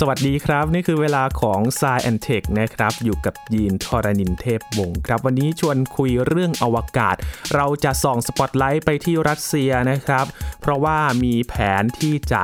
[0.00, 7.16] สวัสดีครับ นี่คือเวลาของ Sci and Tech นะครับ อยู่กับยีนทรณินเทพวงศ์ครับ วันนี้ชวนคุยเรื่องอวกาศ
[7.54, 10.26] เราจะส่องสปอตไลท์ไปที่รัสเซียนะครับ
[10.60, 12.42] เพราะว่ามีแผนที่จะ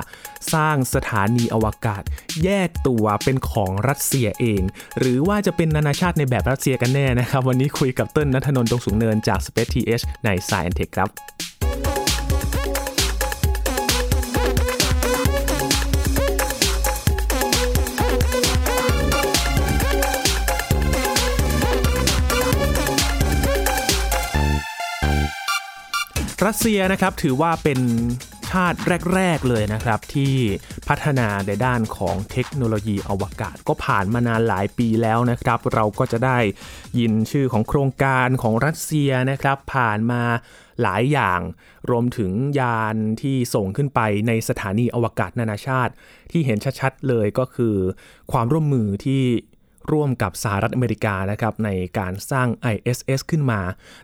[0.54, 2.02] สร้างสถานีอวกาศ
[2.44, 4.62] แยกตัวเป็นของรัสเซียเอง
[4.98, 11.10] หรือว่าจะเป็นนานาชาติในแบบรัสเซียกันแน่นะครับ วันนี้คุยกับเติ้ลณัฐนนท์ดวงสูงเนินจาก Space TH ใน Sci and Tech ครับ
[26.46, 27.80] รัสเซียนะครับถือว่าเป็น
[28.50, 28.78] ชาติ
[29.14, 30.34] แรก ๆ เลยนะครับ ที่
[30.88, 36.38] พัฒนาในด้านของเทคโนโลยีอวกาศก็ผ่านมานานหลายปีแล้วนะครับ เราก็จะได้
[36.98, 40.22] ยินชื่อของโครงการของรัสเซียนะครับ ผ่านมา
[40.82, 41.40] หลายอย่าง
[41.90, 45.92] รวมถึงยานที่ส่งขึ้นไปในสถานีอวกาศนานาชาติ
[46.30, 47.76] ที่เห็นชัด ๆ เลยก็คือ
[48.32, 49.22] ความร่วมมือที่
[49.92, 53.60] ร่วมกับสหรัฐอเมริกานะครับในการสร้าง ISS ขึ้นมา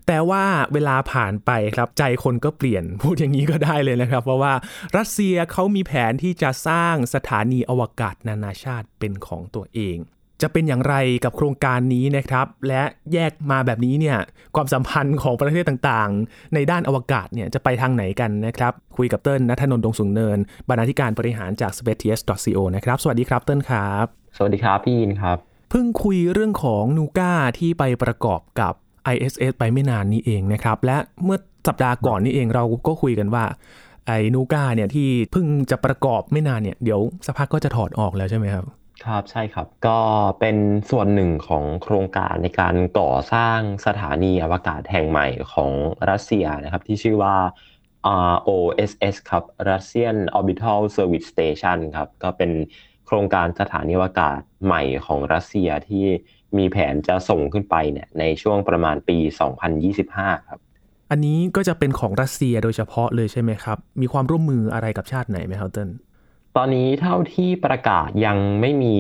[0.07, 4.55] แต่ว่าเวลาผ่านไปครับใจคนก็เปลี่ยนพูดอย่างนี้ก็ได้เลยนะครับ เพราะว่า
[4.97, 9.99] รัสเซียเขามีแผนที่จะสร้างสถานีอวกาศนานาชาติเป็นของตัวเอง
[10.43, 14.19] จะเป็นอย่างไรกับโครงการนี้นะครับ และแยกมาแบบนี้เนี่ย
[14.56, 24.06] ความสัมพันธ์ของประเทศต่างๆ ในด้านอวกาศเนี่ยจะไปทางไหนกันนะครับ คุยกับเติ้ลนัทนนท์ดงสูงเนิน บรรณาธิการบริหารจาก spaceTS.co นะครับ สวัสดีครับเติ้ลครับ
[24.37, 28.74] สวัสดีครับพี่ยินครับ เพิ่งคุยเรื่องของนูก้าที่ไปประกอบกับ
[29.14, 31.38] ISS ไปไม่นานนี้เองนะครับ และเมื่อ
[31.69, 33.44] สัปดาห์ก่อนนี้เองเราก็คุยกันว่า
[34.06, 38.64] ไอ้นูก้าเนี่ยที่เพิ่งจะประกอบไม่นานเนี่ยเดี๋ยวสักพักก็จะถอดออกแล้วใช่ไหมครับ
[39.06, 40.00] ครับใช่ครับ ก็
[40.41, 40.56] เป็น
[40.91, 45.70] ส่วนหนึ่งของโครงการในการก่อสร้างสถานีอวกาศแห่งใหม่ของ
[46.10, 47.36] รัสเซียนะครับ ที่ชื่อว่า
[48.36, 52.50] ROSS ครับ Russian Orbital Service Station ครับ ก็เป็น
[53.09, 56.05] โครงการสถานีอวกาศใหม่ของรัสเซียที่
[56.59, 59.19] มีแผนจะส่งขึ้นไปเนี่ยในช่วงประมาณปี
[59.82, 60.60] 2025 ครับ
[61.10, 65.91] อันนี้ก็จะเป็นของรัสเซียโดยเฉพาะเลยใช่ไหมครับ มีความร่วมมืออะไรกับชาติไหนไหมครับเติ้ล
[66.56, 68.97] ตอนนี้เท่าที่ประกาศยังไม่มี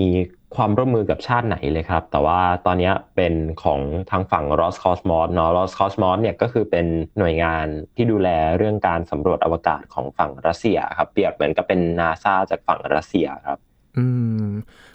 [0.56, 3.80] ความร่วมมือกับชาติไหนเลยครับ แต่ว่าตอนนี้เป็นของ
[4.10, 6.86] ทางฝั่ง Roscosmos เนาะ Roscosmos เนี่ยก็คือเป็น
[7.18, 7.66] หน่วยงาน
[7.96, 13.58] ที่ดูแลเรื่องการสำรวจอวกาศของฝั่งรัสเซียครับ เปรียบเหมือนกับเป็นนาซาจากฝั่งรัสเซียครับ
[13.96, 14.04] อื
[14.44, 14.48] ม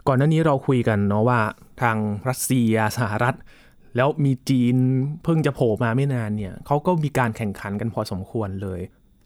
[0.07, 1.39] ก่อนหน้านี้เราคุยกันเนาะว่า
[1.81, 1.97] ทาง
[2.29, 3.35] รัสเซียสหรัฐ
[3.95, 4.75] แล้วมีจีน
[5.23, 8.81] เพิ่งจะโผล่มาไม่นานเนี่ยเขาก็มีการแข่งขันกันพอสมควรเลย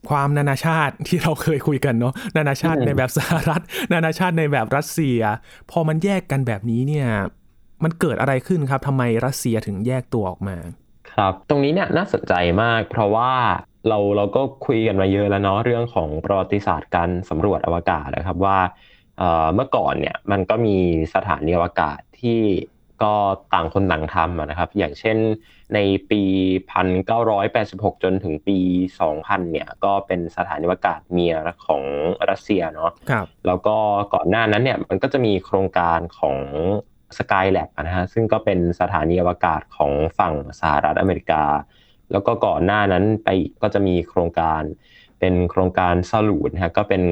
[0.10, 3.62] ความนานาชาติที่เราเคยคุยกันเนาะนานาชาติในแบบสหรัฐ
[3.94, 5.20] นานาชาติในแบบรัสเซีย
[5.72, 7.08] พอมันแยกกันแบบนี้เนี่ย
[7.84, 10.58] มันเกิดอะไรขึ้นครับทำไมรัสเซียถึงแยกตัวออกมา
[11.14, 13.32] ครับ ตรงนี้เนี่ยน่าสนใจมาก เพราะว่า
[13.88, 18.60] เราเราก็คุยกันมาเยอะแล้วเนาะเรื่องของประวัติศาสตร์การสำรวจอวกาศนะครับว่า
[19.56, 20.78] เมื่อก่อนเนี่ยมันก็มี
[21.14, 22.42] สถานีอวกาศที่
[23.04, 23.16] ก็
[23.54, 25.18] ต่างคนต่างทำนะครับ อย่างเช่น
[25.74, 25.80] ใน
[26.10, 26.22] ปี
[27.08, 28.58] 1986 จนถึงปี
[29.06, 31.36] 2000 เนี่ย ก็เป็นสถานีอวกาศเมีย
[31.66, 31.84] ของ
[32.30, 33.76] รัสเซียเนาะครับแล้วก็
[34.14, 36.38] ก่อนหน้านั้นเนี่ยมันก็จะมีโครงการของ
[37.18, 41.44] Skylab นะฮะซึ่งก็เป็นสถานีอวกาศของฝั่งสหรัฐอเมริกา
[42.12, 43.30] แล้วก็ก่อนหน้านั้นไป
[43.62, 44.62] ก็จะมีโครงการ
[45.20, 47.04] เป็นโครงการซาลูดนะฮะก็เป็น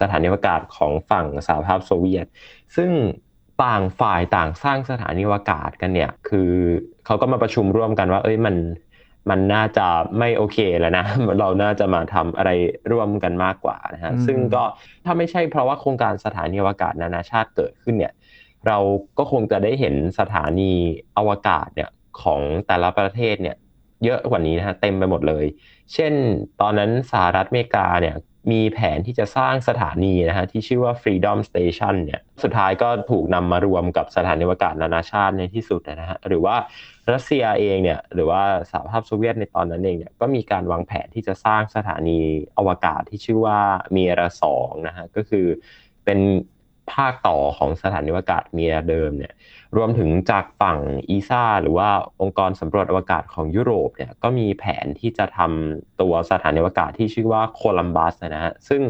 [0.00, 2.26] สถานีอวกาศของฝั่งสหภาพโซเวียต
[2.76, 2.90] ซึ่ง
[3.64, 6.50] ต่างฝ่ายต่างสร้างสถานีอวกาศกันเนี่ยคือ
[7.06, 8.56] เขาก็มาประชุมร่วมกันว่า เอ้ยมัน
[9.30, 9.86] มันน่าจะ
[10.18, 11.04] ไม่โอเคแล้วนะ
[11.40, 12.50] เราน่าจะมาทำอะไร
[12.92, 14.64] ร่วมกันมากกว่านะฮะซึ่งก็
[15.04, 18.12] ถ้าไม่ใช่เพราะว่าโครงการสถานีอวกาศนานาชาติเกิดขึ้นเนี่ย
[18.66, 18.78] เรา
[19.18, 20.72] ก็คงจะได้เห็นสถานี
[21.16, 21.90] อวกาศเนี่ย
[22.22, 23.56] ของแต่ละประเทศเนี่ย
[24.04, 25.44] เยอะกว่านี้นะฮะเต็มไปหมดเลย
[25.94, 26.12] เช่น
[26.60, 28.16] ตอนนั้นสหรัฐอเมริกาเนี่ย
[28.50, 36.56] มีแผนที่จะสร้างสถานีนะฮะที่ชื่อว่า Freedom Station เนี่ยสุดท้ายก็ถูกนำมารวมกับสถานีอวกาศนานาชาติในที่สุดนะฮะหรือว่า
[37.12, 42.18] รัสเซียเองเนี่ยหรือว่าสหภาพโซเวียตในตอนนั้นเองเนี่ยก็มีการวางแผนที่จะสร้างสถานี
[42.58, 43.60] อวกาศที่ชื่อว่า
[43.92, 45.46] เมียระสองนะฮะก็คือ
[46.04, 46.18] เป็น
[46.92, 49.32] ภาคต่อของสถานีอวกาศเมียเดิมเนี่ย
[49.76, 50.78] รวมถึงจากฝั่ง
[51.10, 51.88] อีซาหรือว่า
[52.22, 58.80] องค์กรสำรวจอวกาศของยุโรปเนี่ยก็มีแผนที่จะทำตัวสถานีอวกาศที่ชื่อว่าโคลัมบัสนะฮะซึ่ง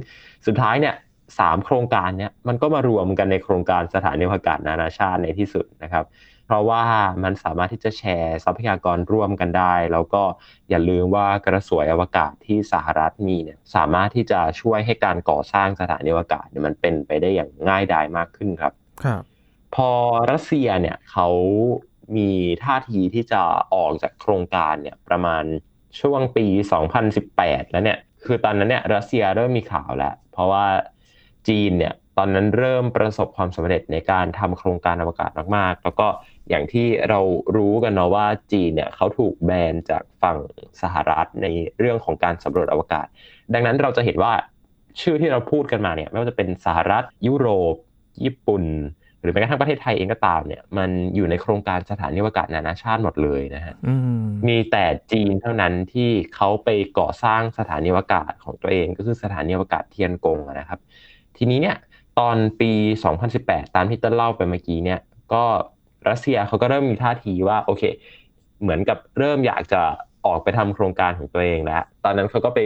[0.46, 0.94] สุดท้ายเนี่ย
[1.38, 6.04] สามโครงการเนี่ยมันก็มารวมกันในโครงการสถานีอวกาศนานาชาติในที่สุดนะครับ
[6.46, 6.84] เพราะว่า
[7.22, 10.22] มันสามารถที่จะแชร์ทรัพยากรร่วมกันได้ แล้วก็
[10.70, 18.72] อย่าลืมว่ากระสวยอวกาศที่สหรัฐมีเนี่ยสามารถที่จะช่วยให้การก่อสร้างสถานีอวกาศเนี่ยมันเป็นไปได้อย่างง่ายดายมากขึ้นครับ
[19.04, 19.22] ครับ
[19.74, 19.90] พอ
[20.30, 21.28] รัสเซียเนี่ยเขา
[22.16, 22.30] มี
[22.64, 23.42] ท่าทีที่จะ
[23.74, 25.44] ออกจากโครงการเนี่ยประมาณ
[26.00, 26.46] ช่วงปี
[27.08, 30.66] 2018 แล้วเนี่ย คือตอนนั้นเนี่ยรัสเซียเริ่มมีข่าวแล้ว เพราะว่า
[31.48, 36.08] จีนเนี่ยตอนนั้นเริ่มประสบความสำเร็จในการทำโครงการอวกาศมากๆ แล้วก็
[36.50, 37.20] อย่างที่เรา
[37.56, 40.38] รู้กันเนาะว่าจีนเนี่ยเขาถูกแบนจากฝั่ง
[40.82, 41.46] สหรัฐใน
[41.78, 43.06] เรื่องของการสำรวจอวกาศ
[43.54, 44.32] ดังนั้นเราจะเห็นว่า
[45.00, 47.74] ชื่อที่เราพูดกันมาเนี่ยไม่ว่าจะเป็นสหรัฐยุโรป
[48.24, 48.64] ญี่ปุ่น
[49.22, 53.74] หรือแม้กระทั่งประเทศไทยเองก็ตามเนี่ยมันอยู่ในโครงการสถานีอวกาศนานาชาติหมดเลยนะฮะ
[54.48, 56.68] มีแต่จีนเท่านั้นที่เขาไป
[56.98, 60.80] ก่อสร้างสถานีอวกาศของตัวเองก็คือสถานีอวกาศเทียนกงนะครับ
[61.36, 61.76] ทีนี้เนี่ย
[62.18, 62.72] ตอนปี
[63.24, 65.00] 2018 ตามที่ต้นเล่าไปเมื่อกี้เนี่ย
[65.32, 65.44] ก็
[66.08, 67.82] รัสเซียเขาก็เริ่มมีท่าทีว่าโอเค
[68.62, 69.82] เหมือนกับเริ่มอยากจะ
[70.26, 72.58] ออกไปทำโครงการของตัวเองแล้ว ตอนนั้นเขาก็ไป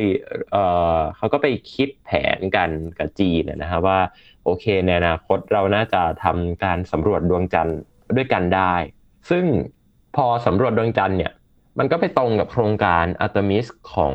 [0.53, 0.57] เอ
[0.97, 4.01] อเขาก็ไปคิดแผนกันกับจีนนะครับว่า
[4.45, 7.79] โอเคในอนาคตเราน่าจะทำการสำรวจดวงจันทร์
[8.17, 8.75] ด้วยกันได้
[9.31, 9.45] ซึ่ง
[10.17, 11.33] พอสำรวจดวงจันทร์เนี่ย
[11.79, 14.15] มันก็ไปตรงกับโครงการอัตมิสของ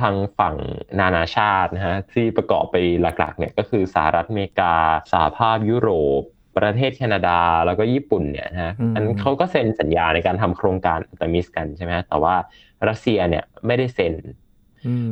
[0.00, 0.56] ทางฝั่ง
[1.00, 4.74] นานาชาตินะฮะที่ประกอบไปหลักๆเนี่ยก็คือสหรัฐอเมริกา
[5.12, 5.90] สหภาพยุโร
[6.20, 6.22] ป
[6.56, 12.34] ประเทศแคนาดาแล้วก็ญี่ปุ่นเนี่ยนะฮะอันเขาก็เซ็นสัญญาในการทำโครงการอัตมิสกันใช่ไหมแต่ว่า
[12.88, 14.14] รัสเซียเนี่ยไม่ได้เซ็น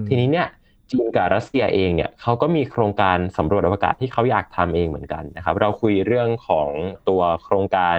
[0.08, 0.48] ทีนี้เนี่ย
[0.90, 6.68] จีนกับรัสเซียเองเนี่ยเขาก็มีโครงการสำรวจอวกาศที่เขาอยากทำเองเหมือนกันนะครับ เราคุยเรื่องของ
[7.08, 7.98] ตัวโครงการ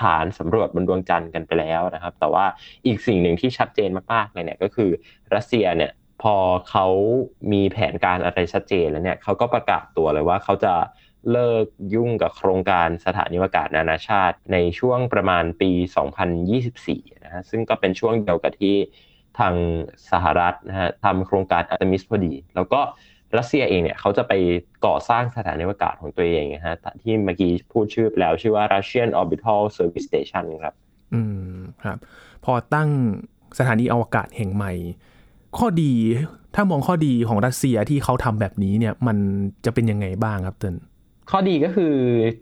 [0.00, 2.44] ฐานสำรวจบนดวงจันทร์กันไปแล้วนะครับ แต่ว่า
[2.86, 4.90] อีกสิ่งหนึ่งที่ชัดเจนมากๆเลยเนี่ยก็คือ
[5.34, 6.36] รัสเซียเนี่ยพ อ
[6.70, 6.86] เขา
[7.52, 10.74] มีแผนการอะไรชัดเจนแล้วเนี่ยเขาก็ประกาศตัวเลยว่าเขาจะ
[11.32, 15.70] เลิกยุ่งกับโครงการสถานีอวกาศนานาชาติ ในช่วงประมาณปี
[16.48, 18.76] 2024 นะฮะซึ่งก็เป็นช่วงเดียวกับที่
[19.38, 19.54] ทาง
[20.10, 22.80] สหรัฐนะฮะทำโครงการอัตมิสพอดี แล้วก็
[23.36, 24.32] รัสเซียเองเนี่ยเขาจะไป
[24.86, 30.74] ก่อสร้างสถานีอวกาศของตัวเองนะฮะที่เมื่อกี้พูดชื่อแล้ว ชื่อว่า Russian Orbital Service Station ครับ
[31.14, 31.20] อื
[31.56, 31.98] มครับ
[32.44, 32.88] พอตั้ง
[33.58, 34.72] สถานีอวกาศแห่งใหม่
[35.58, 35.92] ข้อดี
[36.54, 39.16] ถ้ามองข้อดีของรัสเซียที่เขาทำแบบนี้เนี่ย มัน
[39.64, 40.76] จะเป็นยังไงบ้างครับเติน
[41.30, 41.94] ข้อดีก็คือ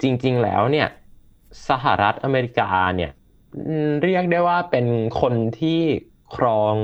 [0.03, 0.89] จริง ๆ แล้วเนี่ย
[1.69, 3.11] สหรัฐอเมริกาเนี่ย
[4.03, 4.87] เรียกได้ว่าเป็น
[5.21, 5.81] คนที่
[6.37, 6.75] ครอง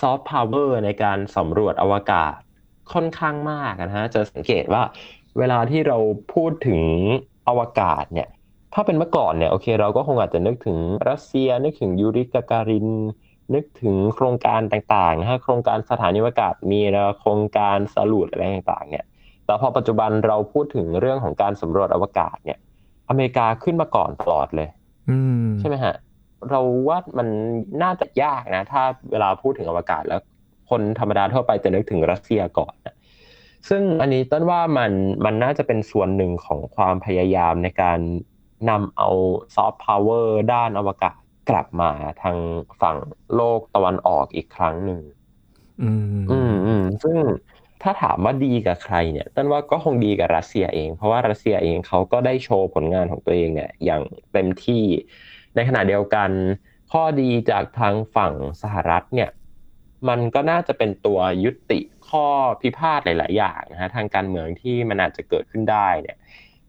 [0.00, 2.34] ซอฟต์พาวเวอร์ในการสำรวจอวกาศ
[2.92, 4.82] ค่อนข้างมากนะฮะจะสังเกตว่า
[5.38, 5.98] เวลาที่เรา
[6.34, 6.80] พูดถึง
[7.48, 8.28] อวกาศเนี่ย
[8.74, 10.78] ถ้าเป็นเมื่อก่อนเนี่ยโอเค เราก็คงอาจจะนึกถึง
[11.08, 12.88] รัสเซียนึกถึงยูริกาการิน
[13.54, 19.04] นึกถึงโครงการต่างๆนะฮะโครงการสถานีอวกาศมีนะโครงการสรุปอะไรต่างๆ เนี่ย
[19.46, 22.58] แต่พอปัจจุบันเราพูดถึงเรื่องของการสำรวจอวกาศเนี่ย
[23.08, 24.68] อเมริกาขึ้นมาก่อนตลอดเลย
[25.60, 25.94] ใช่ไหมฮะ
[26.50, 27.28] เราว่ามัน
[27.82, 30.20] น่าจะยากนะ ถ้าเวลาพูดถึงอวกาศแล้ว
[30.70, 32.74] คนธรรมดาทั่วไปจะนึกถึงรัสเซียก่อน
[33.68, 34.92] ซึ่งอันนี้ต้นว่ามัน
[35.24, 37.98] มันน่าจะเป็นส่วนหนึ่งของความพยายามในการ
[38.70, 39.08] นำเอา
[39.54, 41.90] ซอฟต์พาวเวอร์ด้านอวกาศ กลับมา
[42.22, 42.36] ทาง
[42.80, 42.98] ฝั่ง
[43.34, 45.00] โลกตะวันออกอีกครั้งหนึ่ง
[45.82, 47.18] อืมอืมอืมซึ่ง
[47.82, 54.02] ถ้าถามว่าดีกับใครเนี่ยต้นว่าก็คงดีกับรัสเซียเอง เพราะว่ารัสเซียเองเขาก็ได้โชว์ผลงานของตัวเองเนี่ยอย่าง
[54.32, 54.84] เต็มที่
[55.54, 56.30] ในขณะเดียวกัน
[56.92, 59.30] ข้อดีจากทางฝั่งสหรัฐเนี่ย
[60.08, 62.26] มันก็น่าจะเป็นตัวยุติข้อ
[62.62, 66.16] พิพาทหลาย ๆ อย่างนะฮะทางการเมืองที่มันอาจจะเกิดขึ้นได้เนี่ย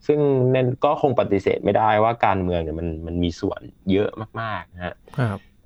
[0.08, 0.20] ซึ่ง
[0.56, 3.62] นั่นก็คงปฏิเสธไม่ได้ว่าการเมืองเนี่ยมันมันมีส่วน
[3.92, 4.10] เยอะ
[4.42, 4.96] มากๆนะฮะ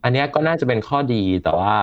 [0.03, 1.75] อันนี้ก็น่าจะเป็นข้อดีแต่ว่า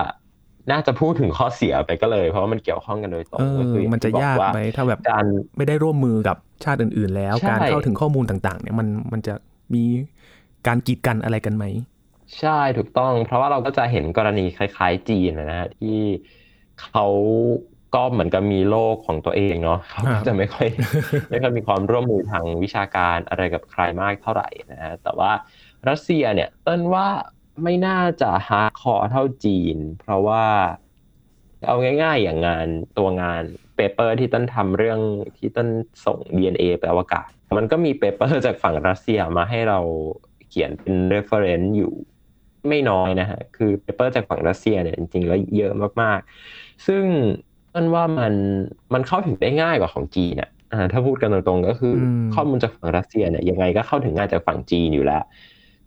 [0.71, 5.25] น่าจะพูดถึงข้อเสียไปก็เลย เพราะว่ามันเกี่ยวข้องกันโดยตรงก็คือมันจะยากไหมถ้าแบบการ
[5.57, 9.35] ไม่ได้ร่วมมือกับชาติอื่น ๆ แล้ว การเข้าถึงข้อมูลต่าง ๆ เนี่ยมันมันจะ
[9.75, 9.85] มี
[10.67, 11.65] การกีดกันอะไรกันไหม
[12.41, 15.99] ใช่ถูกต้อง เพราะว่าเราก็จะเห็นกรณีคล้าย ๆ จีนนะฮะที่
[16.83, 17.07] เขา
[17.95, 20.69] ก็เหมือนกับมีโลกของตัวเองเนาะเขาจะไม่ค่อย
[21.31, 25.31] ไม่ค่อยมีความร่วมมือทางวิชาการอะไรกับใครมากเท่าไหร่นะฮะแต่ว่า
[25.89, 27.09] รัสเซียเนี่ยเติ้ลว่า
[27.63, 30.45] ไม่น่าจะ hardcore เท่าจีน เพราะว่า
[31.67, 32.67] เอาง่าย ๆ อย่างงาน
[32.99, 33.43] ตัวงาน
[33.77, 35.01] paper ที่เติ้ลทำเรื่อง
[35.37, 35.69] ที่เติ้ล
[36.05, 39.81] ส่ง DNA ไปอวกาศ มันก็มี paper จากฝั่งรัสเซียมาให้เรา
[40.49, 41.93] เขียนเป็น reference อยู่
[42.69, 47.05] ไม่น้อยนะฮะ คือ paper จากฝั่งรัสเซียเนี่ยจริงๆแล้วเยอะมากๆ ซึ่ง
[47.75, 48.35] มันว่ามัน
[48.95, 50.51] มันเข้าถึงได้ง่ายกว่าของจีนเนี่ย
[50.93, 51.95] ถ้าพูดกันตรงๆก็คือ
[52.35, 55.23] ข้อมูลจากฝั่งรัสเซียเนี่ยยังไงก็เข้าถึงง่ายจากฝั่งจีนอยู่แล้ว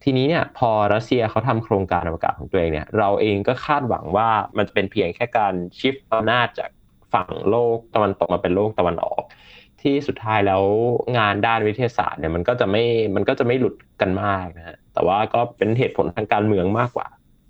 [0.03, 6.69] ทีนี้เนี่ยพอรัสเซียเขาทำโครงการอวกาศของตัวเองเนี่ยเราเองก็คาดหวังว่ามันจะเป็นเพียงแค่การชิฟต์อำนาจจาก
[7.13, 9.23] ฝั่งโลกตะวันตกมาเป็นโลกตะวันออก
[9.81, 10.63] ที่สุดท้ายแล้ว
[11.17, 12.83] งานด้านวิทยาศาสตร์เนี่ยมันก็จะไม่
[13.15, 17.07] มันก็จะไม่หลุดกันมากนะฮะแต่ว่าก็เป็นเหตุผลทางการเมืองมากกว่า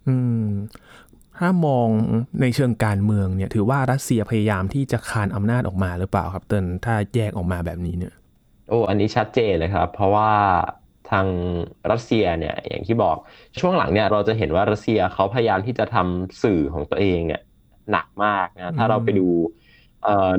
[0.08, 0.48] อืม
[1.40, 1.88] ถ้ามอง
[2.42, 8.14] ในเชิงการเมืองเนี่ยถือว่ารัสเซียพยายามที่จะคานอำนาจออกมาหรือเปล่าครับเตินถ้าแยกออกมาแบบนี้เนี่ย
[8.70, 10.32] โอ้อันนี้ชัดเจนเลยครับ เพราะว่า
[11.12, 11.28] ทาง
[11.92, 13.18] รัสเซียเนี่ยอย่างที่บอก
[13.60, 17.42] ช่วงหลังเนี่ยเราจะเห็นว่ารัสเซียเขาพยายามที่จะทำสื่อของตัวเองเนี่ย
[17.92, 19.28] หนักมากนะถ้าเราไปดู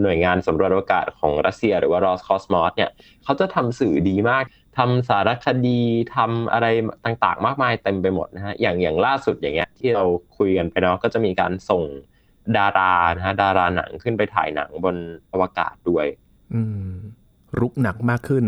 [0.02, 2.90] หน่วยงานสำรวจอวกาศของรัสเซีย หรือว่ารอสคอสมอสเนี่ย
[3.24, 4.44] เขาจะทำสื่อดีมาก
[4.78, 5.80] ทำสารคดี
[6.16, 6.66] ทำอะไร
[7.04, 10.04] ต่างๆ มากมายเต็มไปหมดนะฮะอย่างอย่างล่าสุดอย่างเงี้ยที่เรา
[10.36, 11.82] คุยกันไปเนาะก็จะมีการส่ง
[12.56, 14.96] ดารานะฮะดาราหนังขึ้นไปถ่ายหนังบน
[15.32, 16.06] อวกาศด้วย
[16.54, 16.92] อืม
[17.60, 18.44] รุกหนักมากขึ้น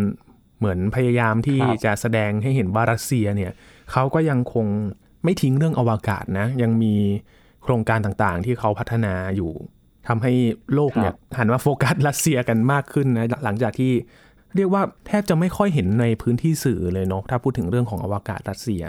[0.59, 3.53] เหมือนพยายามที่จะแสดงให้เห็นว่ารัสเซียเนี่ย
[3.93, 4.67] เขาก็ยังคง
[5.25, 6.95] ไม่ทิ้งเรื่องอวกาศนะ ยังมี
[7.63, 9.53] โครงการต่างๆ ที่เขาพัฒนาอยู่
[10.09, 10.33] ทำให้
[10.75, 13.93] โลกเนี่ยหันมาโฟกัสรัสเซียกันมากขึ้นนะหลังจากที่
[14.57, 18.85] เรียกว่าแทบจะไม่ค่อยเห็นในพื้นที่สื่อเลยเนาะถ้าพูดถึงเรื่องของอวกาศรัสเซีย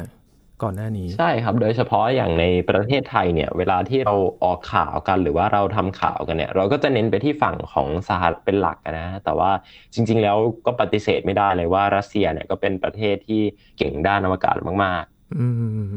[0.63, 9.51] ก่อนหน้านี้ใช่ครับโดยเฉพาะอย่างในประเทศไทยเนี่ยเวลาที่เราออกข่าวกันหรือว่าเราทำข่าวกันเนี่ยเราก็จะเน้นไปที่ฝั่งของสหรัฐเป็นหลักนะแต่ว่า
[9.93, 13.41] จริง ๆ แล้วก็ปฏิเสธไม่ได้เลยว่ารัสเซียเนี่ยก็เป็นประเทศที่
[13.77, 15.47] เก่งด้านอวกาศมากๆอื
[15.89, 15.91] ม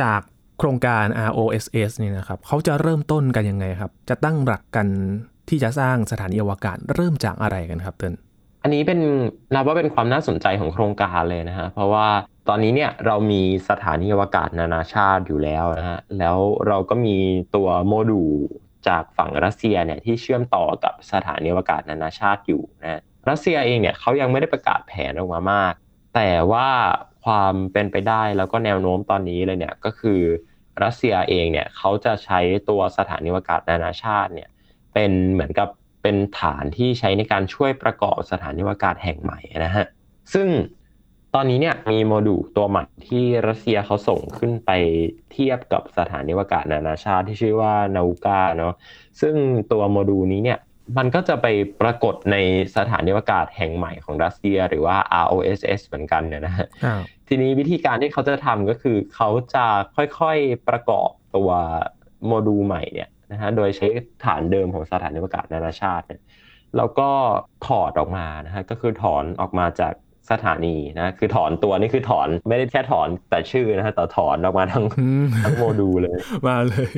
[0.00, 0.20] จาก
[0.58, 4.86] โครงการ ROSS นี่นะครับเขาจะเริ่มต้นกันยังไงครับ จะตั้งหลักกัน
[5.48, 8.14] ที่จะสร้างสถานีอวกาศเริ่มจากอะไรกันครับเติ้ล
[8.64, 9.00] อันนี้เป็น
[9.54, 12.08] นับว่าเป็นความน่าสนใจของโครงการเลยนะฮะเพราะว่า
[12.48, 17.16] ตอนนี้เนี่ยเรามีสถานีอวกาศนานาชาติอยู่แล้วนะฮะแล้วเราก็มี
[17.54, 18.32] ตัวโมดูล
[18.88, 25.72] จากฝั่งรัสเซียเนี่ยที่เชื่อมต่อกับสถานีอวกาศนานาชาติอยู่นะรัสเซียเองเนี่ยเขายังไม่ได้ประกาศแผนออกมามาก
[26.14, 26.68] แต่ว่า
[27.24, 30.20] ความเป็นไปได้แล้วก็แนวโน้มตอนนี้เลยเนี่ยก็คือ
[30.82, 34.48] รัสเซียเองเนี่ยเขาจะใช้ตัวสถานีอวกาศนานาชาติเนี่ย
[34.94, 35.68] เป็นเหมือนกับ
[36.04, 39.86] เป็นฐานที่ใช้ในการช่วยประกอบสถานีอวกาศแห่งใหม่นะฮะ
[40.34, 40.48] ซึ่ง
[41.34, 44.70] ตอนนี้เนี่ยมีโมดูลตัวใหม่ที่รัสเซียเขาส่งขึ้นไป
[45.32, 48.74] เทียบกับสถานีอวกาศนานาชาติที่ชื่อว่านาวูกาเนาะ
[49.20, 49.34] ซึ่ง
[49.72, 50.58] ตัวโมดูลนี้เนี่ย
[50.98, 51.46] มันก็จะไป
[51.80, 52.36] ปรากฏใน
[52.76, 56.66] สถานีอวกาศแห่งใหม่ของรัสเซีย หรือว่า ROSS เหมือนกันเนี่ยนะฮะ
[57.28, 61.50] ทีนี้วิธีการที่เขาจะทำก็คือเขาจะค่อยๆประกอบตัว
[62.26, 63.86] โมดูลใหม่เนี่ย นะฮะโดยใช้
[64.24, 66.20] ฐานเดิมของสถานีอวกาศนานาชาติเนี่ย
[66.76, 67.10] แล้วก็
[67.66, 69.92] ถอดออกมานะฮะก็คือถอนออกมาจาก
[70.30, 74.84] สถานีนะคือถอนตัวนี่คือถอนไม่ได้แค่ถอนแต่ชื่อนะฮะแต่ถอนออกมาทั้ง
[75.44, 76.16] ทั้งโมดูลเลย
[76.46, 76.90] มาเลย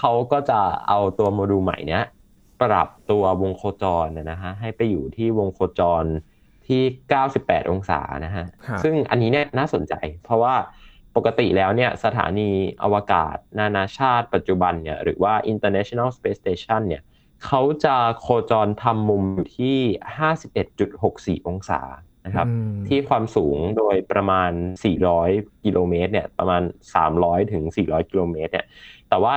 [0.00, 2.04] เขาก็จะเอาตัวโมดูลใหม่เนี้ย
[2.62, 6.04] ปรับตัววงโคจรนะฮะให้ไปอยู่ที่วงโคจร
[6.66, 6.82] ที่
[7.26, 8.46] 98 องศานะฮะ
[8.82, 10.54] ซึ่งอันนี้เนี่ยน่าสนใจ เพราะว่า
[11.16, 12.50] ปกติแล้วเนี่ยสถานี
[12.82, 17.02] อวกาศ นานาชาติปัจจุบันเนี่ยหรือว่า International Space Station เนี่ย
[17.44, 19.24] เขาจะโคจรทำมุม
[19.56, 19.78] ที่
[21.42, 21.80] 51.64 องศา
[22.26, 22.46] นะครับ
[22.88, 24.50] ที่ความสูงโดยประมาณ
[25.08, 26.62] 400 กิโลเมตรเนี่ยประมาณ
[27.06, 28.66] 300 ถึง 400 กิโลเมตรเนี่ย
[29.08, 29.34] แต่ว่า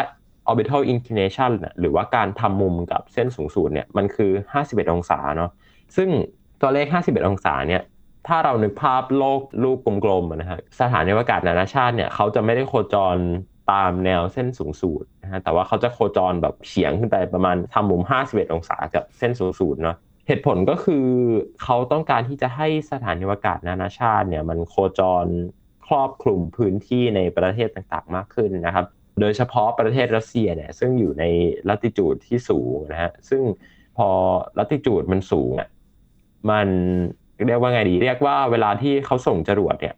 [0.51, 4.31] orbital inclination หรือว่าการทำมุมกับเส้นสูงสุดเนี่ยมันคือ
[4.63, 5.51] 51 องศาเนาะ
[5.95, 6.09] ซึ่ง
[6.61, 7.81] ตัวเลข 51 องศาเนี่ย
[8.29, 13.17] ถ้าเรานึกภาพโลกลูกกลมๆนะฮะสถานีอวกาศนานาชาติเนี่ยเขาจะไม่ได้โคจร
[13.71, 19.95] ตามแนวเส้นสูงสูดนะฮะแต่ว่าเขาจะโคจรแบบเฉียงขึ้นไปประมาณทำมุม 51 องศากับเส้นสูงสูดเนาะ
[20.27, 21.05] เหตุผลก็คือ
[21.63, 25.25] เขาต้องการที่จะให้สถานีอวกาศนานาชาติเนี่ยมันโคจร
[25.87, 28.85] ครอบคลุมพื้นที่ในประเทศต่างๆ มากขึ้นนะครับ
[29.21, 31.23] โดยเฉพาะประเทศรัสเซียเนี่ยซึ่งอยู่ใน
[31.69, 33.41] ลัติจูดที่สูงนะฮะซึ่ง
[33.97, 34.07] พอ
[34.57, 35.69] ลัติจูดมันสูงอะ
[36.51, 36.67] มัน
[37.47, 39.95] เรียกว่าไงดี เรียกว่าเวลาที่เขาส่งจรวดเนี่ย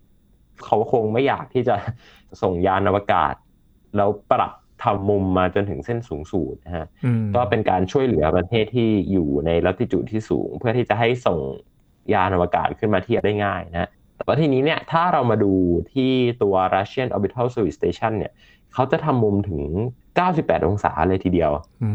[0.66, 1.76] เขาคงไม่อยากที่จะ
[2.42, 3.34] ส่งยานอวกาศ
[3.98, 4.52] แล้วปรับ
[4.84, 6.86] ทำมุมมาจนถึงเส้นสูงสูดนะฮะ
[7.36, 11.40] ก็เป็นการช่วยเหลือประเทศที่อยู่ในลัติจูดที่สูง เพื่อที่จะให้ส่ง
[12.14, 15.54] ยานอวกาศขึ้นมาเทียบได้ง่ายนะแต่ว่าทีนี้เนี่ยถ้าเรามาดู
[15.94, 18.34] ที่ตัว Russian Orbital Service Station เนี่ย
[18.74, 19.62] เขาจะทำมุมถึง
[20.18, 21.52] 98 องศาเลยทีเดียว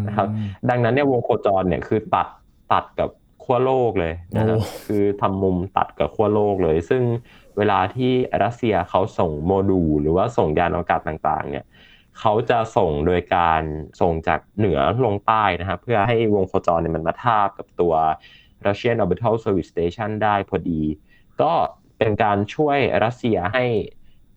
[0.07, 0.29] นะครับ
[0.71, 2.27] ดังนั้นเนี่ยวงโคจรเนี่ยคือตัด
[2.73, 3.09] ตัดกับ
[3.47, 7.03] ขั้วโลกเลยนะครับคือทำมุมตัดกับขั้วโลกเลย ซึ่ง
[7.57, 8.13] เวลาที่
[8.43, 11.67] รัสเซียเขาส่งโมดูลหรือว่าส่งยานอวกาศต่างๆ เนี่ย
[12.19, 13.63] เขาจะส่งโดยการ
[14.01, 17.95] ส่งจากเหนือลงใต้นะครับเพื่อให้วงโคจรเนี่ยมันมาทาบกับตัว
[18.67, 20.81] Russian Orbital Service Station ได้พอดี
[21.41, 21.53] ก็
[21.99, 23.67] เป็นการช่วยรัสเซียให้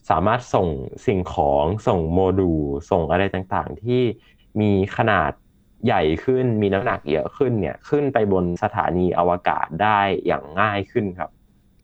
[0.10, 0.68] สามารถส่ง
[1.06, 2.62] สิ่งของส่งโมดูล
[2.92, 4.02] ส่งอะไรต่างๆ ที่
[4.62, 5.32] มีขนาด
[5.86, 11.30] ใหญ่ขึ้นมีน้ำหนักเยอะขึ้นเนี่ยขึ้นไปบนสถานีอวกาศได้อย่างง่ายขึ้นครับ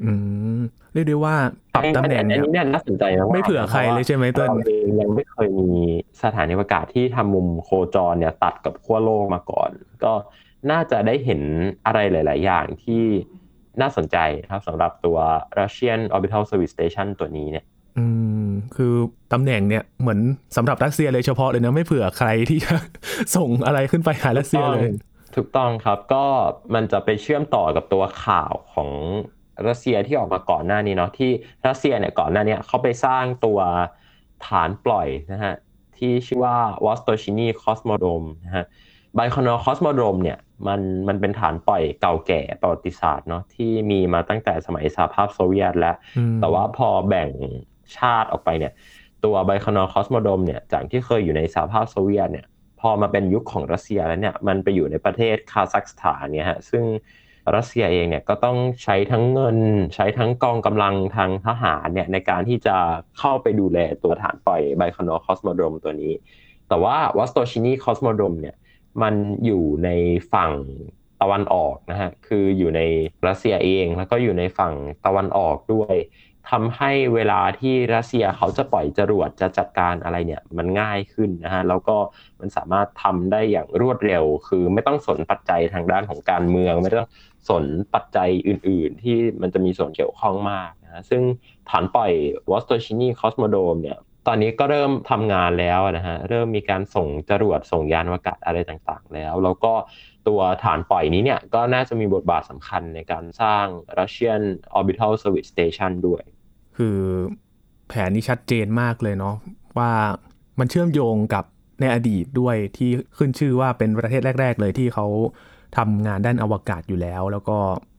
[0.04, 0.12] อื
[0.58, 0.62] ม
[0.94, 1.36] เรียกได้ว่า
[1.74, 5.72] ปรับตำแหน่งเนี่ยอันนี้น่าสนใจมากไม่เผื่อใครเลยใช่ไหมต้นเราเองยังไม่เคยมี
[6.24, 9.70] สถานีอวกาศที่ทำมุมโคจรเนี่ยตัดกับขั้วโลกมาก่อน
[10.04, 10.14] ก็
[10.72, 11.42] น่าจะได้เห็น
[11.86, 13.04] อะไรหลาย ๆ อย่างที่
[13.82, 14.18] น่าสนใจ
[14.50, 15.18] ครับสำหรับตัว
[15.60, 17.66] Russian Orbital Service Station ตัวนี้เนี่ย
[17.98, 18.06] อื
[18.44, 18.94] มคือ
[19.34, 20.20] ตำแหน่งเนี่ยเหมือน
[20.56, 22.76] สำหรับรัสเซียเลยเฉพาะเลยนะ ไม่เผื่อใครที่จะ
[23.36, 24.90] ส่งอะไรขึ้นไปหารัสเซียเลย
[25.36, 26.26] ถูกต้องครับก็
[26.74, 28.90] มันจะไปเชื่อมต่อกับตัวข่าวของ
[29.68, 31.32] รัสเซียที่ออกมาก่อนหน้านี้เนาะที่
[31.68, 33.60] รัสเซียเนี่ยก่อนหน้านี้เขาไปสร้างตัว
[34.48, 35.56] ฐานปล่อยนะฮะ
[35.98, 38.66] ที่ชื่อว่าวอสโตชินีคอสโมโดรมนะฮะ
[39.16, 45.96] ไบโคนูร์คอสโมโดรมเนี่ยมันมันเป็นฐานปล่อยเก่าแก่ประวัติศาสตร์เนาะที่มีมาตั้งแต่สมัยสหภาพโซเวียตแล้ว
[46.40, 47.30] แต่ว่าพอแบ่ง
[47.98, 48.74] ชาติออกไปเนี่ย
[49.24, 52.46] ตัวไบโคนูร์คอสโมโดรมเนี่ยจากที่เคยอยู่ในสหภาพโซเวียตเนี่ย
[52.80, 56.84] พอมาเป็นยุคของรัสเซียแล้วเนี่ยมันไปอยู่ในประเทศคาซัคสถานเนี่ยฮะซึ่ง
[57.56, 59.58] รัสเซียเองเนี่ยก็ต้องใช้ทั้งเงิน
[59.96, 62.78] ใช้ทั้งกองกำลังทางทหารเนี่ยในการที่จะ
[63.20, 66.14] เข้าไปดูแลตัวฐานปล่อยไบโคนูร์คอสโมโดรมตัวนี้
[66.68, 68.56] แต่ว่าวอสโตชินีคอสโมโดรมเนี่ย
[69.02, 69.16] มัน
[69.46, 69.90] อยู่ใน
[70.34, 70.52] ฝั่ง
[71.22, 72.82] ตะวันออกนะฮะคืออยู่ใน
[73.28, 74.74] รัสเซียเองแล้วก็อยู่ในฝั่ง
[75.06, 75.96] ตะวันออกด้วย
[76.52, 81.96] ทำให้เวลาที่รัสเซียเขาจะปล่อยจรวดจะจัดการอะไรเนี่ยมันง่ายขึ้นนะฮะแล้วก็
[82.40, 87.10] มันสามารถทำได้อย่างรวดเร็ว คือไม่ต้องสนปัจจัยทางด้านของการเมือง ไม่ต้อง
[87.50, 91.22] สนปัจจัยอื่น ๆ ที่มันจะมีส่วนเกี่ยวข้องมากนะซึ่ง
[91.70, 92.12] ฐานปล่อย
[92.52, 99.74] วอสโตชินีคอสโมโดรมเนี่ยตอนนี้ก็เริ่มทำงานแล้วนะฮะเริ่มมีการส่งจรวดส่งยานอวกาศอะไรต่างๆ แล้ว แล้วก็
[100.28, 103.66] ตัวฐานปล่อยนี้เนี่ยก็น่าจะมีบทบาทสำคัญในการสร้าง
[104.00, 104.44] Russian
[104.78, 106.24] Orbital Service Station ด้วย
[106.78, 106.98] คือ
[107.88, 109.36] แผนนี้ชัดเจนมากเลยเนาะ
[109.78, 109.92] ว่า
[110.60, 111.44] มันเชื่อมโยงกับ
[111.82, 115.08] ในอดีตด้วยที่ขึ้นชื่อว่าเป็นประเทศแรก ๆ เลยที่เขา
[115.78, 117.58] ทำงานด้านอวกาศอยู่แล้ว แล้วก็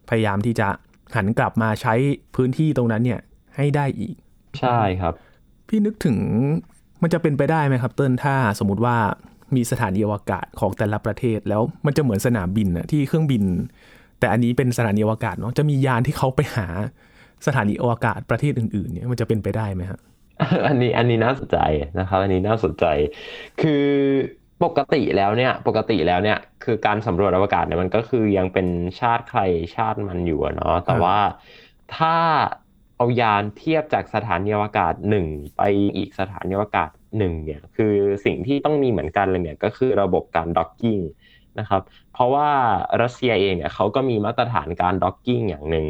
[0.09, 0.68] พยายามที่จะ
[1.16, 1.95] หันกลับมาใช้
[2.37, 3.21] พื้นที่ตรงนั้นเนี่ย
[3.56, 4.14] ให้ได้อีก
[4.61, 5.14] ใช่ครับ
[5.68, 6.16] พี่นึกถึง
[7.02, 8.97] มันจะเป็นไปได้ไหมครับ เติ้ลถ้าสมมติว่า
[9.54, 13.42] มีสถานีอวกาศของแต่ละประเทศแล้วมันจะเหมือนสนามบินอะที่เครื่องบิน
[14.18, 16.66] แต่อันนี้เป็นสถานีอวกาศเนาะจะมียานที่เขาไปหา
[17.47, 20.00] สถานีอวกาศประเทศอื่นๆเนี่ยมันจะเป็นไปได้ไหมครับ
[20.66, 21.59] อันนี้อันนี้น่าสนใจ
[21.99, 22.85] นะครับ อันนี้น่าสนใจ
[23.61, 23.87] คือ
[24.64, 28.66] ปกติแล้วเนี่ยปกติแล้วเนี่ยคือการสำรวจอวกาศเนี่ยมันก็คือยังเป็น
[29.00, 29.40] ชาติใคร
[29.76, 31.19] ชาติมันอยู่เนาะแต่ว่า
[31.97, 32.16] ถ้า
[32.97, 35.26] เอายานเทียบจากสถานีอวกาศหนึ่ง
[35.57, 35.62] ไป
[35.97, 40.99] อีกสถานีอวกาศหนึ่งเนี่ยคือสิ่งที่ต้องมีเหมือนกันเลยเนี่ยก็คือระบบการ docking
[41.59, 42.49] นะครับเพราะว่า
[43.02, 45.87] รัสเซียเองเนี่ยเขาก็มีมาตรฐานการ docking อย่างหนึ่ง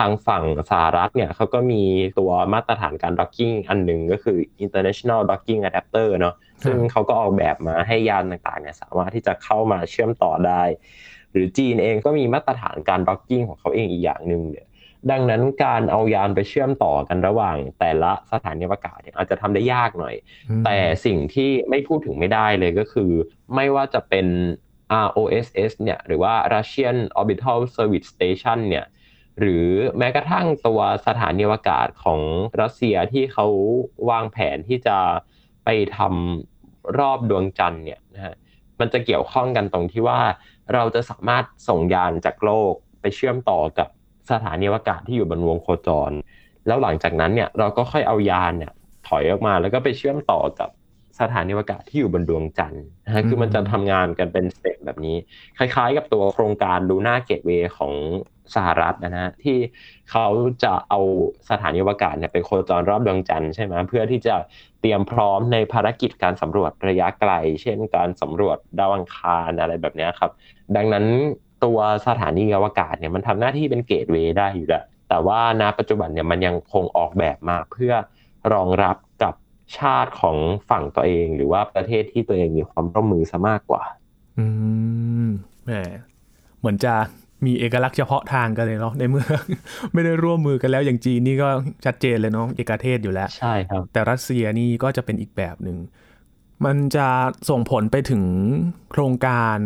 [0.00, 1.82] ทางฝั่งสหรัฐเนี่ยเขาก็มี
[2.18, 6.34] ตัวมาตรฐานการ docking อันหนึ่งก็คือ international docking adapter เนาะ
[6.64, 10.62] ซึ่งเขาก็ออกแบบมาให้ยานต่างๆเนี่ยสามารถที่จะเข้ามาเชื่อมต่อได้
[11.32, 14.66] หรือจีนเองก็มีมาตรฐานการ docking ของเขาเองอีกอย่างหนึ่งเนี่ย
[15.10, 20.14] ดังนั้นการเอายานไปเชื่อมต่อกันระหว่าง แต่ละสถานีอวกาศอาจจะทำได้ยากหน่อย
[20.64, 23.10] แต่สิ่งที่ไม่พูดถึงไม่ได้เลยก็คือ
[23.54, 24.26] ไม่ว่าจะเป็น
[25.06, 28.86] ROSS เนี่ยหรือว่า Russian Orbital Service Station เนี่ย
[29.40, 29.66] หรือ
[29.98, 32.20] แม้กระทั่งตัวสถานีอวกาศของ
[32.60, 33.46] รัสเซียที่เขา
[34.10, 34.96] วางแผนที่จะ
[35.64, 38.34] ไปทำรอบดวงจันทร์เนี่ยนะฮะ
[38.80, 40.20] มันจะเกี่ยวข้องกันตรงที่ว่า
[40.74, 43.88] เราจะสามารถส่งยานจากโลกไปเชื่อมต่อกับ
[44.30, 46.12] สถานีอวกาศที่อยู่บนวงโคจร
[46.66, 48.72] แล้วหลังจากนั้นเนี่ยเราก็ค่อยเอายานเนี่ย
[49.08, 50.70] ถอยออกมาแล้วก็ไปเชื่อมต่อกับ
[51.20, 55.16] สถานีอวกาศที่อยู่บนดวงจันทร์นะฮะคือมันจะทำงานกันเป็นสเต็ปแบบนี้
[55.58, 57.92] คล้ายๆ กับตัวโครงการ Lunar Gateway ของ
[58.54, 59.58] สหรัฐนะฮะที่
[60.10, 60.26] เขา
[60.64, 61.00] จะเอา
[61.50, 64.34] สถานีอวกาศเนี่ยไปโคจรรอบดวงจันทร์ใช่ไหมเพื่อที่จะ
[64.80, 70.30] เตรียมพร้อมในภารกิจการสำรวจระยะไกล เช่นการสำรวจดาวอังคารอะไรแบบนี้ครับ
[70.76, 71.06] ดังนั้น
[71.64, 77.92] ตัวสถานีอวกาศเนี่ยมันทำหน้าที่เป็นเกตเวย์ได้อยู่แล้วแต่ว่าณปัจจุบันเนี่ยมันยังคงออกแบบมาเพื่อ
[78.52, 79.09] รองรับกับ
[79.78, 80.36] ชาติของ
[80.70, 83.82] ฝั่งตัวเอง หรือว่าประเทศที่ตัวเองมีความร่วมมือซะมากกว่า
[84.38, 84.46] อื
[85.26, 85.28] ม
[85.66, 85.72] แหม
[86.58, 86.94] เหมือนจะ
[87.46, 89.26] มีเอกลักษณ์เฉพาะทางกันเลยเนาะในเมื่อ
[89.92, 91.48] ไม่ได้ร่วมมือกันแล้วอย่างจีนนี่ก็
[91.84, 95.76] ชัดเจนเลยเนาะเอกเทศอยู่แล้ว ใช่ครับ แต่รัสเซียนี่ก็จะเป็นอีกแบบหนึ่ง
[96.64, 97.08] มันจะ
[97.50, 98.24] ส่งผลไปถึง
[98.90, 99.58] โครงการ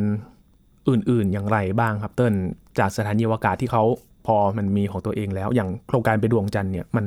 [0.88, 2.34] อื่นๆอย่างไรบ้างครับเติ้ล
[2.78, 3.82] จากสถานีอวกาศที่เขา
[4.26, 7.06] พอมันมีของตัวเองแล้ว อย่างโครงการไปดวงจันทร์เนี่ยมัน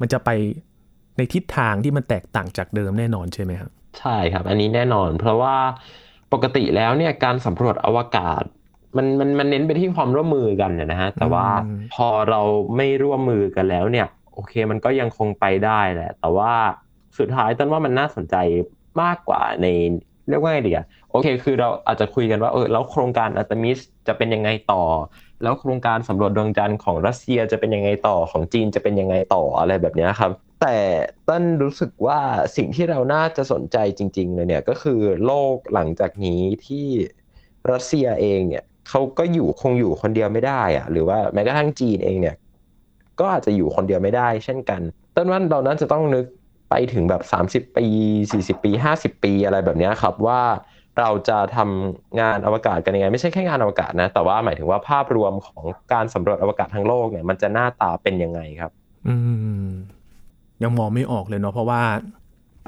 [0.00, 0.30] มันจะไป
[1.16, 5.56] ในทิศทางที่มันแตกต่างจากเดิมแน่นอนใช่ไหมครับใช่ครับ อันนี้แน่นอน เพราะว่า
[6.32, 8.44] ปกติแล้วเนี่ยการสำรวจอวกาศ
[8.96, 11.46] มันมันมันเน้นไปที่ความร่วมมือกันนะฮะแต่ว่า
[11.94, 12.40] พอเรา
[12.76, 16.52] ไม่ร่วมมือกันแล้วเนี่ย โอเคมันก็ยังคงไปได้แหละ แต่ว่า
[17.18, 18.36] สุดท้ายต้นว่ามันน่าสนใจ
[19.02, 19.66] มากกว่าใน
[20.28, 24.84] เรียกว่าไงดีอะโอเค คือเราอาจจะคุยกันว่าเออแล้วโครงการอัตมิสจะเป็นยังไงต่อ
[25.42, 30.78] แล้วโครงการสำรวจดวงจันทร์ของรัสเซียจะเป็นยังไงต่อของจีนจะเป็นยังไงต่ออะไรแบบนี้ครับ แต่
[31.28, 32.20] ต้นรู้สึกว่า
[32.56, 36.86] สิ่งที่เราน่าจะสนใจจริงๆเลยเนี่ยก็คือโลกหลังจากนี้ที่
[37.70, 42.36] รัสเซียเองเนี่ยเขาก็อยู่คงอยู่คนเดียวไม่ได้อะหรือว่าแม้กระทั่งจีนเองเนี่ย
[43.20, 44.80] ก็อาจจะอยู่คนเดียวไม่ได้ เช่นกัน
[45.16, 46.26] ต้นว่าเรานั้นจะต้องนึก
[46.70, 47.86] ไปถึงแบบ 30 ปี
[48.24, 50.40] 40 ปี 50 ปีอะไรแบบนี้ครับว่า
[50.98, 58.70] เราจะทำงานอวกาศกันยังไง ไม่ใช่แค่งานอวกาศนะ แต่ว่าหมายถึงว่าภาพรวมของการสำรวจอวกาศทั้งโลกเนี่ย มันจะหน้าตาเป็นยังไงครับ
[59.08, 59.14] อื
[59.66, 59.70] ม
[60.62, 61.80] ยังมองไม่ออกเลยเนาะเพราะว่า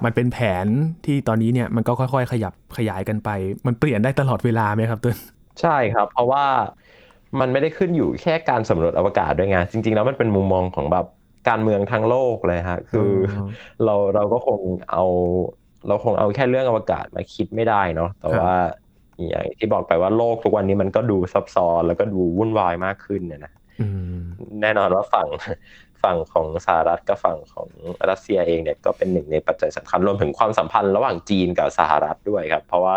[0.04, 0.66] มันเป็นแผน
[1.06, 3.30] ที่ตอนนี้เนี่ยมันก็ค่อยๆ ขยับขยายกันไป
[3.66, 5.16] มันเปลี่ยนได้ตลอดเวลาไหมครับต้น
[5.60, 6.44] ใช่ครับ เพราะว่า
[7.40, 11.06] มันไม่ได้ขึ้นอยู่แค่การสำรวจอวกาศด้วยไงจริง ๆ แล้วมันเป็นมุมมองของแบบ
[11.48, 13.10] การเมืองทั้งโลกเลยฮะคือ
[13.84, 15.04] เราเราก็คงเอา
[15.88, 18.52] เราคงเอาแค่เรื่องอวกาศมาคิดไม่ได้เนาะแต่ว่า
[19.28, 23.52] อย่างที่บอกไปว่าโลกทุกวันนี้มันก็ดูซับซ้อนแล้วก็ดูวุ่นวายมากขึ้นเนี่ยนะ
[24.62, 25.26] แน่นอนว่าฝั่ง
[26.04, 27.68] ฝั่งของสหรัฐกับฝั่งของ
[28.10, 32.96] รัสเซียเองเนี่ยก็เป็นหนึ่งในปัจจัยสำคัญรวมถึงความสัมพันธ์ระหว่างจีนกับสหรัฐด้วยครับ เพราะว่า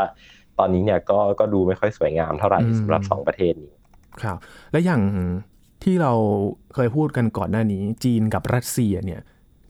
[0.60, 3.74] ตอนนี้เนี่ยก็ก็ดูไม่ค่อยสวยงามเท่าไหร่สำหรับสองประเทศนี้
[4.22, 4.38] ครับ
[4.72, 5.02] และอย่าง
[5.84, 6.14] ที่เรา
[6.74, 9.22] เคยพูดกันก่อนหน้านี้ จีนกับรัสเซียเนี่ย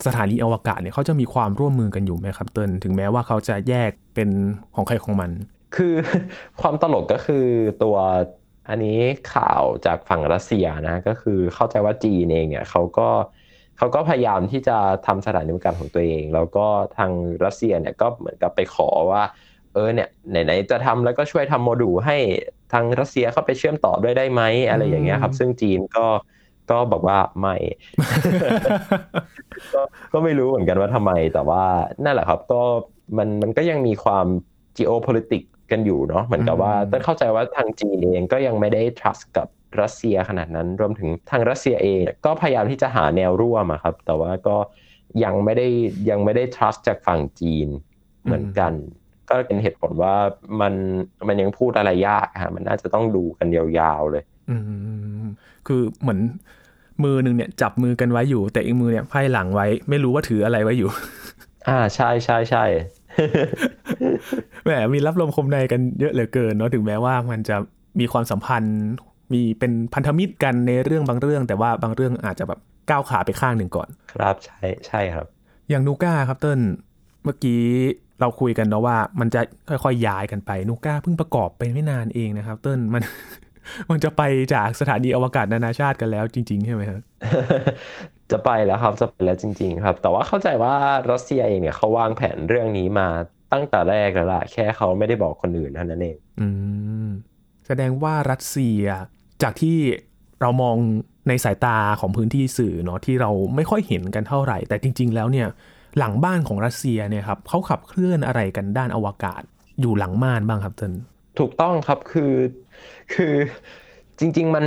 [0.06, 4.30] สถานีอวกาศเนี่ยเขาจะมีความร่วมมือกันอยู่ไหมครับเติ้ลถึงแม้ว่าเขาจะแยกเป็น
[4.76, 5.32] ของใครของมัน
[5.76, 5.94] คือ
[6.62, 7.46] ความตลกก็คือ
[7.84, 7.96] ตัว
[8.70, 8.98] อันนี้
[9.34, 13.10] ข่าวจากฝั่งรัสเซียนะก็คือเข้าใจว่าจีนเองเนี่ยเขาก็
[13.78, 16.66] เขาก็พยายามที่จะทำสถานีบริการของตัวเอง แล้วก็
[16.98, 17.12] ทาง
[17.46, 19.24] รัสเซียเนี่ยก็เหมือนกับไปขอว่า
[19.74, 22.18] เออเนี่ยไหนๆจะทำแล้วก็ช่วยทำโมดูลให้
[22.74, 26.08] ทางรัสเซียเข้าไปเชื่อมต่อด้วยได้ไหมอะไรอย่างเงี้ยครับ ซึ่งจีนก็
[26.72, 27.56] ก็บอกว่าไม่
[29.74, 29.82] ก็
[30.14, 31.64] ก็ไม่รู้เหมือนกันว่าทำไมแต่ว่า
[32.04, 32.62] นั่นแหละครับก็
[33.18, 34.28] มันมันก็ยังมีความ
[34.78, 39.48] geopolitics กันอยู่เนาะเหมือนกับว่าต้องเข้าใจว่าทางจีนเองก็ยังไม่ได้ trust กับ
[39.82, 44.58] รัสเซียขนาดนั้นรวมถึงทางรัสเซียเองก็พยายามที่จะหาแนวร่วมครับ แต่ว่าก็
[45.24, 45.68] ยังไม่ได้
[46.10, 47.68] ยังไม่ได้ trust จากฝั่งจีน
[48.24, 48.74] เหมือนกัน
[49.30, 50.16] ก็เป็นเหตุผลว่า
[50.62, 50.74] มัน
[51.28, 54.58] มันยังพูดอะไรยากฮะมันน่าจะต้องดูกันยาวๆเลย อื
[55.24, 55.26] ม
[55.68, 56.20] คือเหมือน
[57.04, 60.90] มือหนึ่งเนี่ยจับมือกันไว้อยู่ แต่อีกมือเนี่ยไพ่หลังไว้ ไม่รู้ว่าถืออะไรไว้อยู่
[61.68, 62.66] อ่าใช่ใช่ใช่
[64.66, 67.56] แหมมีรับลมคมในกันเยอะเหลือเกินเนาะถึงแม้ว่ามันจะ
[68.00, 68.78] มีความสัมพันธ์
[69.34, 75.26] มีเป็นพันธมิตรกันในเรื่องบางเรื่อง แต่ว่าบางเรื่องอาจจะแบบก้าวขาไปข้างหนึ่งก่อน ครับใช่ใช่ครับ
[75.70, 76.60] อย่างนูก้าครับเติ้ล
[77.24, 77.62] เมื่อกี้
[78.20, 83.04] เราคุยกันเนาะว่ามันจะค่อยๆย้ายกันไปนูก้าเพิ่งประกอบไปไม่นานเองนะครับ เติ้ลมัน
[83.92, 84.22] มันจะไป
[84.54, 87.02] จากสถานีอวกาศนานาชาติกันแล้วจริง ๆ ใช่ไหมครับ
[88.32, 90.74] จะไปแล้วครับจะไปแล้วจริง ๆ ครับ แต่ว่าเข้าใจว่า
[91.12, 93.08] รัสเซียเองเนี่ยเขาวางแผนเรื่องนี้มา
[93.54, 96.48] ตั้งแต่แรกแล้วล่ะแค่เขาไม่ได้บอกคนอื่นเท่านั้นเอง อื
[97.06, 97.08] ม
[97.68, 98.84] แสดงว่ารัสเซีย
[99.44, 99.78] จากที่
[100.42, 100.76] เรามอง
[101.28, 105.48] ในสายตาของพื้นที่สื่อเนาะที่เราไม่ค่อยเห็นกันเท่าไหร่ แต่จริง ๆ แล้วเนี่ย
[105.98, 109.42] หลังบ้านของรัสเซียเนี่ยครับเขาขับเคลื่อนอะไรกันด้านอวกาศ
[109.82, 110.94] อยู่หลังม่านบ้างครับเจน
[111.40, 112.34] ถูกต้องครับคือ
[113.14, 113.34] คือ
[114.20, 114.66] จริง ๆ มัน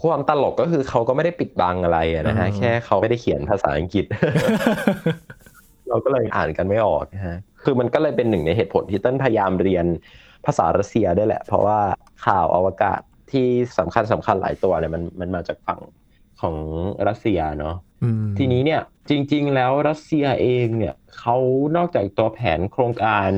[0.00, 4.04] ความตลกก็คือเขาก็ไม่ได้ปิดบังอะไรนะฮะแค่เขาไม่ได้เขียนภาษาอังกฤษ
[5.88, 9.86] เราก็เลยอ่านกันไม่ออกนะฮะคือมันก็เลยเป็นหนึ่งในเหตุผลที่ต้นพยายามเรียน
[10.46, 11.80] ภาษารัสเซียได้แหละ เพราะว่า
[12.26, 13.00] ข่าวอวกาศ
[13.32, 13.46] ที่
[13.78, 15.80] สำคัญสำคัญหลายตัวเนี่ยมันมันมาจากฝั่ง
[16.40, 16.56] ของ
[17.08, 17.76] รัสเซียเนาะ
[18.38, 21.36] ทีนี้เนี่ยจริง ๆ แล้วรัสเซียเองเนี่ยเขา
[21.76, 23.28] นอกจากตัวแผนโครงการ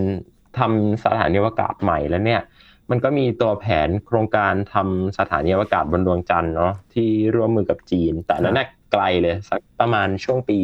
[0.58, 2.42] ทำสถานีอวกาศใหม่แล้วเนี่ย
[2.90, 8.60] มันก็มีตัวแผนโครงการทำสถานีอวกาศบนดวงจันทร์เนาะที่ร่วมมือกับจีน แต่นั้น
[8.92, 10.58] ไกลเลยสักประมาณช่วงปี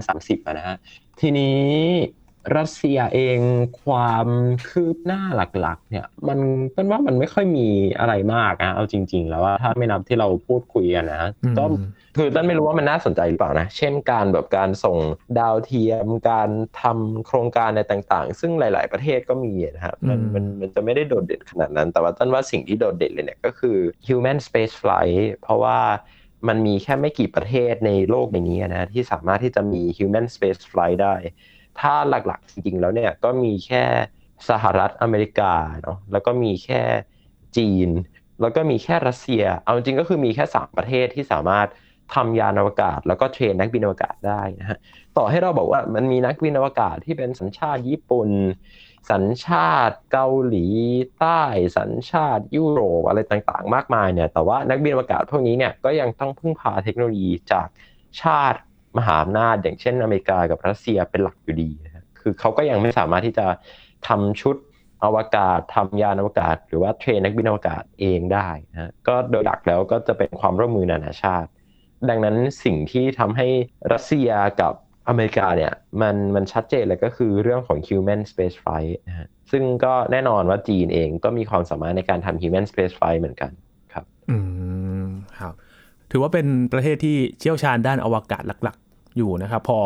[0.00, 0.76] 2030นะฮะ
[1.20, 1.58] ทีนี้
[2.56, 3.38] รัสเซียเอง
[3.82, 4.28] ความ
[4.68, 6.38] คืบหน้าหลักๆ เนี่ย มัน
[6.76, 11.64] ต้นว่ามันไม่ค่อยมีอะไรมากนะเอาจริง ๆ แล้วว่าถ้าไม่นับที่เราพูดคุยกันนะก็
[12.16, 14.98] คือต้นไม่รู้ว่ามันน่าสนใจหรือเปล่านะ เช่นการแบบการส่ง
[15.38, 16.48] ดาวเทียมการ
[16.82, 25.78] ทำโครงการในต่างๆ ซึ่งหลาย ๆ ประเทศก็มีนะครับมันมันมันจะไม่ได้โดดเด่นขนาดนั้น แต่ว่าต้นว่าสิ่งที่โดดเด่นเลยเนี่ยก็คือ human space flight เพราะว่า
[26.48, 31.14] มันมีแค่ไม่กี่ประเทศในโลกใบนี้นะที่สามารถที่จะมี human space flight ได้
[31.80, 33.84] ถ้าหลักๆจริงๆแล้วเนี่ยก็มีแค่
[34.48, 36.82] สหรัฐอเมริกาเนาะแล้วก็มีแค่
[37.56, 37.88] จีน
[38.40, 41.68] แล้วก็มีแค่รัสเซีย เอาจริงก็คือมีแค่สามประเทศที่สามารถ
[42.14, 44.78] ทำยานอวกาศ แล้วก็เทรนนักบินอวกาศได้นะฮะ
[45.16, 48.30] ต่อให้เราบอกว่ามันมีนักบินอวกาศที่เป็นสัญชาติญี่ปุ่น
[49.10, 50.66] สัญชาติเกาหลี
[51.18, 51.42] ใต้
[51.78, 57.68] สัญชาติยุโรปอะไรต่างๆ มากมายเนี่ยแต่ว่านักบินอวกาศพวกนี้เนี่ยก็ยังต้องพึ่งพาเทคโนโลยีจาก
[58.22, 58.58] ชาติ
[58.98, 63.46] มหาอำนาจอย่างเช่นอเมริกากับรัสเซียเป็นหลักอยู่ดีนะคือเขาก็ยังไม่สามารถที่จะ
[64.08, 64.56] ทำชุด
[65.04, 71.50] อวกาศทำยานอวกาศ หรือว่าเทรนนักบินอวกาศเองได้นะก็โดยหลักแล้วก็จะเป็นความร่วมมือนานาชาติ
[72.08, 73.48] ดังนั้นสิ่งที่ทำให้
[73.92, 74.30] รัสเซีย
[74.60, 74.72] กับ
[75.08, 83.50] อเมริกาเนี่ยมันมันชัดเจนเลยก็คือเรื่องของ human space flight นะฮะซึ่งก็แน่นอนว่าจีนเองก็มีความสามารถในการทำ human space flight เหมือนกัน
[83.92, 84.36] ครับ อื
[85.04, 85.06] ม
[85.38, 85.54] ครับ
[86.10, 88.76] ถือว่าเป็นประเทศที่เชี่ยวชาญด้านอวกาศหลัก
[89.16, 89.80] อยู่นะครับ พอ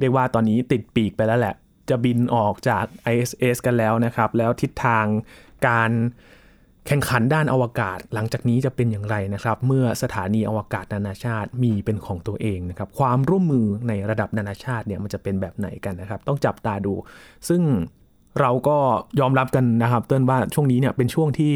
[0.00, 1.54] เรียกว่าตอนนี้ติดปีกไปแล้วแหละ
[1.90, 5.06] จะบินออกจาก ISS กันแล้วนะครับ แล้วทิศทาง
[5.66, 5.90] การ
[6.86, 16.94] แข่งขันด้านอวกาศ หลังจากนี้จะเป็นอย่างไรนะครับ เมื่อสถานีอวกาศนานาชาติมีเป็นของตัวเองนะครับ ความร่วมมือในระดับนานาชาติเนี่ยมันจะเป็นแบบไหนกันนะครับ ต้องจับตาดู
[17.48, 17.62] ซึ่ง
[18.40, 18.76] เราก็
[19.20, 21.54] ยอมรับกันนะครับ เติ้นว่าช่วงนี้เนี่ยเป็นช่วงที่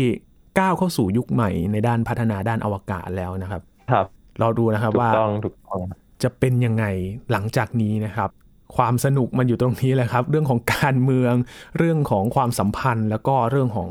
[0.58, 4.06] ก้าวเข้าสู่ยุคใหม่ในด้านพัฒนาด้านอวกาศแล้วนะครับ ครับ
[4.40, 5.80] เราดูนะครับถูกว่าต้องถูกต้อง
[6.24, 6.84] จะเป็นยังไง
[7.30, 8.30] หลังจากนี้นะครับ
[8.76, 11.34] ความสนุกมันอยู่ตรงนี้แหละครับ เรื่องของการเมือง
[11.78, 13.90] เรื่องของความสัมพันธ์ แล้วก็เรื่องของ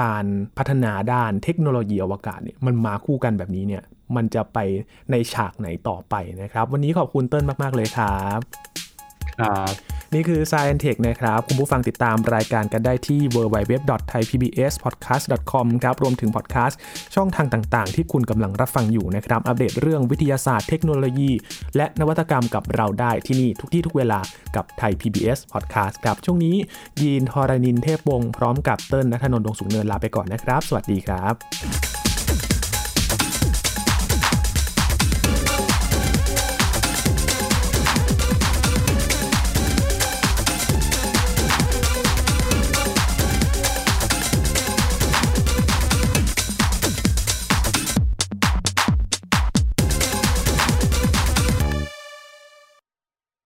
[0.00, 0.24] การ
[0.58, 3.82] พัฒนาด้านเทคโนโลยีอวกาศเนี่ยมันมาคู่กันแบบนี้เนี่ย
[4.16, 4.58] มันจะไป
[5.10, 8.38] ในฉากไหนต่อไปนะครับ วันนี้ขอบคุณเติ้ลมาก ๆ เลยครับ
[9.40, 9.72] ครับ
[10.14, 16.78] นี่คือ Science Tech นะครับ คุณผู้ฟังติดตามรายการกันได้ที่ www.thaipbspodcast.com ครับ รวมถึงพอดแคสต์
[17.14, 21.30] ช่องทางต่างๆ ที่คุณกำลังรับฟังอยู่นะครับ อัปเดตเรื่องวิทยาศาสตร์เทคโนโลยี
[21.76, 24.20] และนวัตกรรมกับเราได้ที่นี่ทุกที่ทุกเวลา
[24.56, 26.54] กับไทย PBS Podcast ครับ ช่วงนี้
[27.00, 32.07] ยีนทอรานินเทพวงศ์พร้อมกับเติ้ลนัทนนท์ดวงสุงเนินลาไปก่อนนะครับ สวัสดีครับ